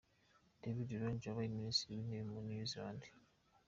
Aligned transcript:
David 0.61 0.89
Lange, 1.01 1.25
wabaye 1.29 1.55
Minisitiri 1.57 1.95
w’Intebe 1.99 2.29
wa 2.35 2.43
New 2.47 2.65
Zealand. 2.71 3.01